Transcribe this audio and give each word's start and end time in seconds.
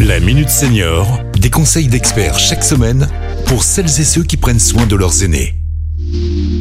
La 0.00 0.20
Minute 0.20 0.50
Senior, 0.50 1.20
des 1.38 1.48
conseils 1.48 1.88
d'experts 1.88 2.38
chaque 2.38 2.62
semaine 2.62 3.08
pour 3.46 3.62
celles 3.62 3.86
et 3.86 4.04
ceux 4.04 4.22
qui 4.22 4.36
prennent 4.36 4.60
soin 4.60 4.86
de 4.86 4.94
leurs 4.94 5.22
aînés. 5.22 5.54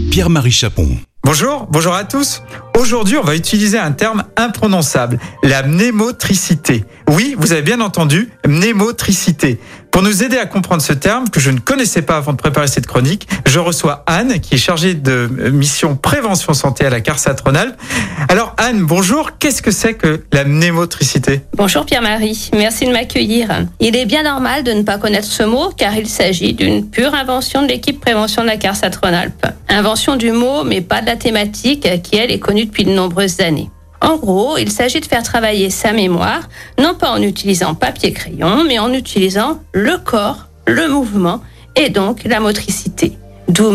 Pierre-Marie 0.09 0.51
Chapon. 0.51 0.97
Bonjour, 1.23 1.67
bonjour 1.69 1.93
à 1.93 2.05
tous. 2.05 2.43
Aujourd'hui, 2.79 3.17
on 3.17 3.23
va 3.23 3.35
utiliser 3.35 3.77
un 3.77 3.91
terme 3.91 4.23
imprononçable, 4.37 5.19
la 5.43 5.63
mnémotricité. 5.63 6.85
Oui, 7.09 7.35
vous 7.37 7.51
avez 7.51 7.61
bien 7.61 7.81
entendu, 7.81 8.29
mnémotricité. 8.47 9.59
Pour 9.95 10.03
nous 10.03 10.23
aider 10.23 10.37
à 10.37 10.45
comprendre 10.45 10.81
ce 10.81 10.91
terme 10.91 11.29
que 11.29 11.39
je 11.39 11.49
ne 11.49 11.57
connaissais 11.57 12.01
pas 12.01 12.17
avant 12.17 12.33
de 12.33 12.37
préparer 12.37 12.67
cette 12.67 12.85
chronique, 12.85 13.29
je 13.45 13.59
reçois 13.59 14.03
Anne 14.07 14.41
qui 14.41 14.55
est 14.55 14.57
chargée 14.57 14.93
de 14.93 15.29
mission 15.53 15.95
prévention 15.95 16.53
santé 16.53 16.85
à 16.85 16.89
la 16.89 16.99
CARSAT 16.99 17.37
Rhône-Alpes. 17.45 17.79
Alors 18.27 18.53
Anne, 18.57 18.81
bonjour, 18.81 19.37
qu'est-ce 19.39 19.61
que 19.61 19.71
c'est 19.71 19.93
que 19.93 20.25
la 20.33 20.43
mnémotricité? 20.43 21.43
Bonjour 21.53 21.85
Pierre-Marie, 21.85 22.51
merci 22.53 22.85
de 22.85 22.91
m'accueillir. 22.91 23.67
Il 23.79 23.95
est 23.95 24.05
bien 24.05 24.23
normal 24.23 24.65
de 24.65 24.73
ne 24.73 24.81
pas 24.81 24.97
connaître 24.97 25.29
ce 25.29 25.43
mot 25.43 25.69
car 25.69 25.95
il 25.95 26.09
s'agit 26.09 26.51
d'une 26.51 26.89
pure 26.89 27.13
invention 27.13 27.61
de 27.61 27.69
l'équipe 27.69 28.01
prévention 28.01 28.41
de 28.41 28.47
la 28.47 28.57
CARSAT 28.57 28.91
Rhône-Alpes. 29.01 29.47
Invention 29.69 30.17
du 30.17 30.33
mot 30.33 30.65
mais 30.65 30.81
pas 30.81 30.99
de 30.99 31.05
la 31.05 31.15
thématique 31.15 31.87
qui 32.03 32.17
elle 32.17 32.31
est 32.31 32.39
connue 32.39 32.65
depuis 32.65 32.83
de 32.83 32.91
nombreuses 32.91 33.39
années. 33.39 33.69
En 34.01 34.17
gros, 34.17 34.57
il 34.57 34.71
s'agit 34.71 34.99
de 34.99 35.05
faire 35.05 35.23
travailler 35.23 35.69
sa 35.69 35.93
mémoire, 35.93 36.49
non 36.79 36.93
pas 36.93 37.11
en 37.11 37.21
utilisant 37.21 37.75
papier-crayon, 37.75 38.63
mais 38.65 38.79
en 38.79 38.93
utilisant 38.93 39.61
le 39.73 39.97
corps, 39.97 40.47
le 40.67 40.87
mouvement 40.87 41.41
et 41.75 41.89
donc 41.89 42.23
la 42.25 42.39
motricité. 42.39 43.17
D'où 43.47 43.71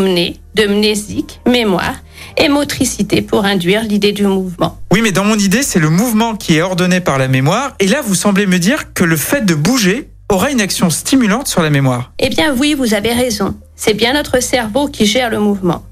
de 0.55 0.67
mnésique, 0.67 1.41
mémoire, 1.47 1.95
et 2.37 2.49
motricité 2.49 3.23
pour 3.23 3.45
induire 3.45 3.83
l'idée 3.85 4.13
du 4.13 4.27
mouvement. 4.27 4.79
Oui, 4.93 5.01
mais 5.01 5.13
dans 5.13 5.25
mon 5.25 5.39
idée, 5.39 5.63
c'est 5.63 5.79
le 5.79 5.91
mouvement 5.91 6.35
qui 6.35 6.57
est 6.57 6.63
ordonné 6.63 7.01
par 7.01 7.19
la 7.19 7.29
mémoire, 7.29 7.73
et 7.79 7.87
là, 7.87 8.01
vous 8.03 8.15
semblez 8.15 8.47
me 8.47 8.59
dire 8.59 8.93
que 8.93 9.05
le 9.05 9.17
fait 9.17 9.45
de 9.45 9.55
bouger 9.55 10.09
aura 10.29 10.51
une 10.51 10.61
action 10.61 10.91
stimulante 10.91 11.49
sur 11.49 11.63
la 11.63 11.71
mémoire. 11.71 12.13
Eh 12.19 12.29
bien 12.29 12.55
oui, 12.55 12.75
vous 12.75 12.95
avez 12.95 13.13
raison. 13.13 13.55
C'est 13.75 13.95
bien 13.95 14.13
notre 14.13 14.41
cerveau 14.41 14.87
qui 14.89 15.07
gère 15.07 15.31
le 15.31 15.41
mouvement. 15.41 15.85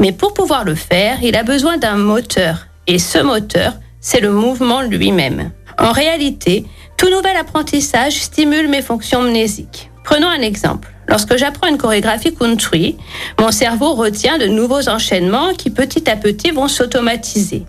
Mais 0.00 0.12
pour 0.12 0.34
pouvoir 0.34 0.64
le 0.64 0.74
faire, 0.74 1.18
il 1.22 1.36
a 1.36 1.42
besoin 1.42 1.76
d'un 1.76 1.96
moteur. 1.96 2.66
Et 2.86 2.98
ce 2.98 3.18
moteur, 3.18 3.74
c'est 4.00 4.20
le 4.20 4.30
mouvement 4.30 4.82
lui-même. 4.82 5.50
En 5.78 5.92
réalité, 5.92 6.66
tout 6.96 7.08
nouvel 7.10 7.36
apprentissage 7.36 8.14
stimule 8.14 8.68
mes 8.68 8.82
fonctions 8.82 9.22
mnésiques. 9.22 9.90
Prenons 10.04 10.28
un 10.28 10.40
exemple. 10.40 10.90
Lorsque 11.08 11.36
j'apprends 11.36 11.68
une 11.68 11.78
chorégraphie 11.78 12.34
country, 12.34 12.96
mon 13.40 13.50
cerveau 13.50 13.94
retient 13.94 14.38
de 14.38 14.46
nouveaux 14.46 14.88
enchaînements 14.88 15.54
qui 15.54 15.70
petit 15.70 16.08
à 16.10 16.16
petit 16.16 16.50
vont 16.50 16.68
s'automatiser. 16.68 17.64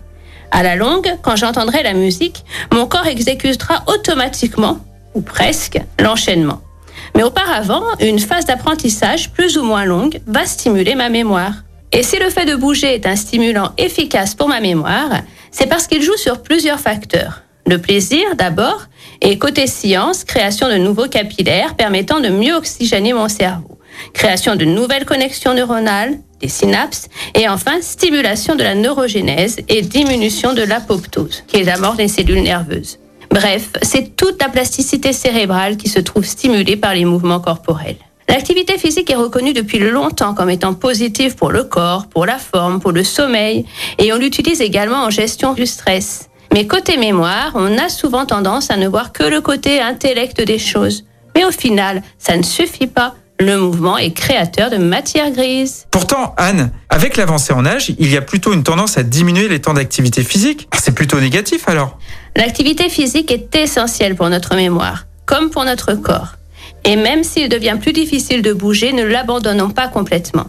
À 0.50 0.62
la 0.62 0.76
longue, 0.76 1.10
quand 1.22 1.36
j'entendrai 1.36 1.82
la 1.82 1.94
musique, 1.94 2.44
mon 2.72 2.86
corps 2.86 3.06
exécutera 3.06 3.82
automatiquement, 3.88 4.78
ou 5.14 5.20
presque, 5.20 5.78
l'enchaînement. 6.00 6.62
Mais 7.14 7.22
auparavant, 7.22 7.82
une 8.00 8.18
phase 8.18 8.46
d'apprentissage 8.46 9.30
plus 9.32 9.58
ou 9.58 9.64
moins 9.64 9.84
longue 9.84 10.20
va 10.26 10.44
stimuler 10.44 10.94
ma 10.94 11.08
mémoire. 11.08 11.52
Et 11.92 12.02
si 12.02 12.18
le 12.18 12.30
fait 12.30 12.44
de 12.44 12.56
bouger 12.56 12.94
est 12.94 13.06
un 13.06 13.16
stimulant 13.16 13.72
efficace 13.78 14.34
pour 14.34 14.48
ma 14.48 14.60
mémoire, 14.60 15.22
c'est 15.50 15.68
parce 15.68 15.86
qu'il 15.86 16.02
joue 16.02 16.16
sur 16.16 16.42
plusieurs 16.42 16.80
facteurs. 16.80 17.42
Le 17.66 17.78
plaisir 17.78 18.36
d'abord, 18.36 18.86
et 19.20 19.38
côté 19.38 19.66
science, 19.66 20.24
création 20.24 20.68
de 20.68 20.76
nouveaux 20.76 21.08
capillaires 21.08 21.74
permettant 21.74 22.20
de 22.20 22.28
mieux 22.28 22.54
oxygéner 22.54 23.12
mon 23.12 23.28
cerveau, 23.28 23.78
création 24.12 24.56
de 24.56 24.64
nouvelles 24.64 25.04
connexions 25.04 25.54
neuronales, 25.54 26.18
des 26.40 26.48
synapses, 26.48 27.08
et 27.34 27.48
enfin 27.48 27.80
stimulation 27.80 28.54
de 28.54 28.62
la 28.62 28.74
neurogénèse 28.74 29.58
et 29.68 29.82
diminution 29.82 30.52
de 30.52 30.62
l'apoptose, 30.62 31.42
qui 31.46 31.56
est 31.56 31.64
la 31.64 31.78
mort 31.78 31.94
des 31.94 32.08
cellules 32.08 32.42
nerveuses. 32.42 32.98
Bref, 33.30 33.70
c'est 33.82 34.14
toute 34.16 34.40
la 34.40 34.48
plasticité 34.48 35.12
cérébrale 35.12 35.76
qui 35.76 35.88
se 35.88 35.98
trouve 35.98 36.24
stimulée 36.24 36.76
par 36.76 36.94
les 36.94 37.04
mouvements 37.04 37.40
corporels. 37.40 37.96
L'activité 38.28 38.76
physique 38.76 39.10
est 39.10 39.16
reconnue 39.16 39.52
depuis 39.52 39.78
longtemps 39.78 40.34
comme 40.34 40.50
étant 40.50 40.74
positive 40.74 41.36
pour 41.36 41.52
le 41.52 41.64
corps, 41.64 42.06
pour 42.08 42.26
la 42.26 42.38
forme, 42.38 42.80
pour 42.80 42.92
le 42.92 43.04
sommeil, 43.04 43.64
et 43.98 44.12
on 44.12 44.18
l'utilise 44.18 44.60
également 44.60 45.04
en 45.04 45.10
gestion 45.10 45.54
du 45.54 45.64
stress. 45.64 46.28
Mais 46.52 46.66
côté 46.66 46.96
mémoire, 46.96 47.52
on 47.54 47.78
a 47.78 47.88
souvent 47.88 48.26
tendance 48.26 48.70
à 48.70 48.76
ne 48.76 48.88
voir 48.88 49.12
que 49.12 49.22
le 49.22 49.40
côté 49.40 49.80
intellect 49.80 50.40
des 50.40 50.58
choses. 50.58 51.04
Mais 51.34 51.44
au 51.44 51.50
final, 51.50 52.02
ça 52.18 52.36
ne 52.36 52.42
suffit 52.42 52.86
pas. 52.86 53.14
Le 53.38 53.58
mouvement 53.58 53.98
est 53.98 54.12
créateur 54.12 54.70
de 54.70 54.78
matière 54.78 55.30
grise. 55.30 55.86
Pourtant, 55.90 56.34
Anne, 56.38 56.70
avec 56.88 57.18
l'avancée 57.18 57.52
en 57.52 57.66
âge, 57.66 57.92
il 57.98 58.10
y 58.10 58.16
a 58.16 58.22
plutôt 58.22 58.54
une 58.54 58.62
tendance 58.62 58.96
à 58.96 59.02
diminuer 59.02 59.48
les 59.48 59.60
temps 59.60 59.74
d'activité 59.74 60.22
physique. 60.22 60.66
C'est 60.74 60.94
plutôt 60.94 61.20
négatif 61.20 61.68
alors? 61.68 61.98
L'activité 62.34 62.88
physique 62.88 63.30
est 63.30 63.54
essentielle 63.54 64.16
pour 64.16 64.30
notre 64.30 64.56
mémoire, 64.56 65.06
comme 65.26 65.50
pour 65.50 65.64
notre 65.64 65.92
corps. 65.92 66.36
Et 66.86 66.94
même 66.94 67.24
s'il 67.24 67.48
devient 67.48 67.76
plus 67.80 67.92
difficile 67.92 68.42
de 68.42 68.52
bouger, 68.52 68.92
ne 68.92 69.02
l'abandonnons 69.02 69.70
pas 69.70 69.88
complètement. 69.88 70.46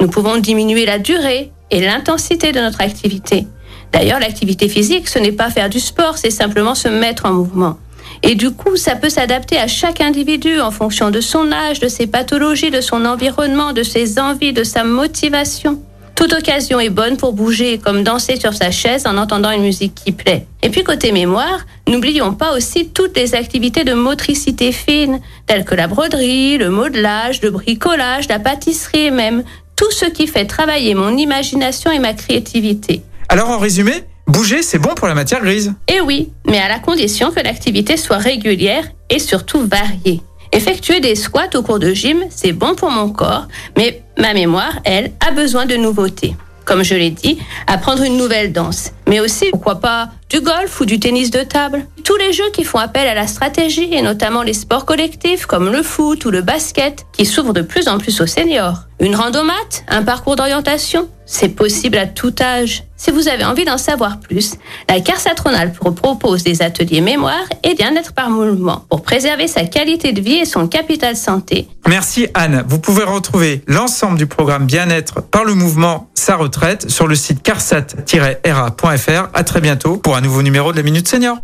Nous 0.00 0.06
pouvons 0.08 0.38
diminuer 0.38 0.86
la 0.86 1.00
durée 1.00 1.50
et 1.72 1.80
l'intensité 1.80 2.52
de 2.52 2.60
notre 2.60 2.80
activité. 2.80 3.46
D'ailleurs, 3.92 4.20
l'activité 4.20 4.68
physique, 4.68 5.08
ce 5.08 5.18
n'est 5.18 5.32
pas 5.32 5.50
faire 5.50 5.68
du 5.68 5.80
sport, 5.80 6.18
c'est 6.18 6.30
simplement 6.30 6.76
se 6.76 6.88
mettre 6.88 7.26
en 7.26 7.32
mouvement. 7.32 7.78
Et 8.22 8.36
du 8.36 8.52
coup, 8.52 8.76
ça 8.76 8.94
peut 8.94 9.10
s'adapter 9.10 9.58
à 9.58 9.66
chaque 9.66 10.00
individu 10.00 10.60
en 10.60 10.70
fonction 10.70 11.10
de 11.10 11.20
son 11.20 11.50
âge, 11.50 11.80
de 11.80 11.88
ses 11.88 12.06
pathologies, 12.06 12.70
de 12.70 12.80
son 12.80 13.04
environnement, 13.04 13.72
de 13.72 13.82
ses 13.82 14.20
envies, 14.20 14.52
de 14.52 14.62
sa 14.64 14.84
motivation. 14.84 15.82
Toute 16.22 16.34
occasion 16.34 16.78
est 16.78 16.88
bonne 16.88 17.16
pour 17.16 17.32
bouger, 17.32 17.78
comme 17.78 18.04
danser 18.04 18.36
sur 18.36 18.54
sa 18.54 18.70
chaise 18.70 19.08
en 19.08 19.16
entendant 19.16 19.50
une 19.50 19.64
musique 19.64 19.96
qui 19.96 20.12
plaît. 20.12 20.46
Et 20.62 20.70
puis 20.70 20.84
côté 20.84 21.10
mémoire, 21.10 21.66
n'oublions 21.88 22.32
pas 22.32 22.54
aussi 22.54 22.90
toutes 22.90 23.16
les 23.16 23.34
activités 23.34 23.82
de 23.82 23.92
motricité 23.92 24.70
fine, 24.70 25.20
telles 25.48 25.64
que 25.64 25.74
la 25.74 25.88
broderie, 25.88 26.58
le 26.58 26.70
modelage, 26.70 27.42
le 27.42 27.50
bricolage, 27.50 28.28
la 28.28 28.38
pâtisserie 28.38 29.06
et 29.06 29.10
même 29.10 29.42
tout 29.74 29.90
ce 29.90 30.04
qui 30.04 30.28
fait 30.28 30.44
travailler 30.44 30.94
mon 30.94 31.16
imagination 31.16 31.90
et 31.90 31.98
ma 31.98 32.14
créativité. 32.14 33.02
Alors 33.28 33.50
en 33.50 33.58
résumé, 33.58 34.04
bouger 34.28 34.62
c'est 34.62 34.78
bon 34.78 34.94
pour 34.94 35.08
la 35.08 35.14
matière 35.14 35.40
grise 35.40 35.74
Eh 35.88 36.00
oui, 36.00 36.30
mais 36.46 36.60
à 36.60 36.68
la 36.68 36.78
condition 36.78 37.32
que 37.32 37.40
l'activité 37.40 37.96
soit 37.96 38.18
régulière 38.18 38.84
et 39.10 39.18
surtout 39.18 39.66
variée. 39.66 40.20
Effectuer 40.52 41.00
des 41.00 41.16
squats 41.16 41.50
au 41.56 41.62
cours 41.62 41.80
de 41.80 41.92
gym, 41.92 42.22
c'est 42.30 42.52
bon 42.52 42.76
pour 42.76 42.90
mon 42.90 43.08
corps, 43.08 43.48
mais 43.76 44.01
ma 44.18 44.34
mémoire, 44.34 44.78
elle, 44.84 45.12
a 45.26 45.30
besoin 45.32 45.66
de 45.66 45.76
nouveautés. 45.76 46.36
Comme 46.64 46.84
je 46.84 46.94
l'ai 46.94 47.10
dit, 47.10 47.38
apprendre 47.66 48.04
une 48.04 48.16
nouvelle 48.16 48.52
danse, 48.52 48.92
mais 49.08 49.18
aussi, 49.18 49.46
pourquoi 49.50 49.80
pas, 49.80 50.10
du 50.30 50.40
golf 50.40 50.80
ou 50.80 50.86
du 50.86 51.00
tennis 51.00 51.30
de 51.30 51.40
table. 51.40 51.84
Tous 52.04 52.16
les 52.16 52.32
jeux 52.32 52.50
qui 52.52 52.62
font 52.62 52.78
appel 52.78 53.08
à 53.08 53.14
la 53.14 53.26
stratégie, 53.26 53.92
et 53.92 54.02
notamment 54.02 54.42
les 54.42 54.52
sports 54.52 54.86
collectifs 54.86 55.46
comme 55.46 55.72
le 55.72 55.82
foot 55.82 56.24
ou 56.24 56.30
le 56.30 56.40
basket, 56.40 57.04
qui 57.12 57.26
s'ouvrent 57.26 57.52
de 57.52 57.62
plus 57.62 57.88
en 57.88 57.98
plus 57.98 58.20
aux 58.20 58.26
seniors. 58.26 58.84
Une 59.00 59.16
randomate, 59.16 59.84
un 59.88 60.02
parcours 60.02 60.36
d'orientation, 60.36 61.08
c'est 61.26 61.48
possible 61.48 61.98
à 61.98 62.06
tout 62.06 62.34
âge. 62.40 62.84
Si 63.02 63.10
vous 63.10 63.26
avez 63.26 63.42
envie 63.42 63.64
d'en 63.64 63.78
savoir 63.78 64.20
plus, 64.20 64.52
la 64.88 65.00
Carsatronale 65.00 65.72
propose 65.72 66.44
des 66.44 66.62
ateliers 66.62 67.00
mémoire 67.00 67.42
et 67.64 67.74
bien-être 67.74 68.12
par 68.12 68.30
mouvement 68.30 68.84
pour 68.88 69.02
préserver 69.02 69.48
sa 69.48 69.64
qualité 69.64 70.12
de 70.12 70.20
vie 70.20 70.36
et 70.36 70.44
son 70.44 70.68
capital 70.68 71.16
santé. 71.16 71.66
Merci 71.88 72.28
Anne. 72.34 72.64
Vous 72.68 72.78
pouvez 72.78 73.02
retrouver 73.02 73.64
l'ensemble 73.66 74.18
du 74.18 74.26
programme 74.28 74.66
bien-être 74.66 75.20
par 75.20 75.42
le 75.42 75.54
mouvement 75.54 76.10
Sa 76.14 76.36
retraite 76.36 76.88
sur 76.90 77.08
le 77.08 77.16
site 77.16 77.42
carsat-ra.fr. 77.42 79.30
À 79.34 79.42
très 79.42 79.60
bientôt 79.60 79.96
pour 79.96 80.14
un 80.14 80.20
nouveau 80.20 80.42
numéro 80.42 80.70
de 80.70 80.76
la 80.76 80.84
Minute 80.84 81.08
Senior. 81.08 81.38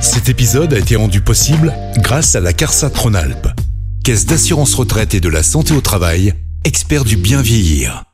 Cet 0.00 0.28
épisode 0.28 0.74
a 0.74 0.78
été 0.80 0.96
rendu 0.96 1.20
possible 1.20 1.72
grâce 1.98 2.34
à 2.34 2.40
la 2.40 2.52
CARSAT 2.52 2.90
Rhône-Alpes, 2.96 3.46
Caisse 4.02 4.26
d'assurance 4.26 4.74
retraite 4.74 5.14
et 5.14 5.20
de 5.20 5.28
la 5.28 5.44
santé 5.44 5.72
au 5.72 5.80
travail, 5.80 6.34
expert 6.64 7.04
du 7.04 7.16
bien 7.16 7.42
vieillir. 7.42 8.09